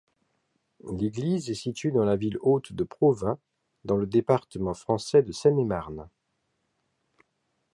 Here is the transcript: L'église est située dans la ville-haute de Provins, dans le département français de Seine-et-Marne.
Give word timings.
L'église 0.91 1.51
est 1.51 1.53
située 1.53 1.91
dans 1.91 2.03
la 2.05 2.15
ville-haute 2.15 2.73
de 2.73 2.83
Provins, 2.83 3.37
dans 3.85 3.97
le 3.97 4.07
département 4.07 4.73
français 4.73 5.21
de 5.21 5.31
Seine-et-Marne. 5.31 6.09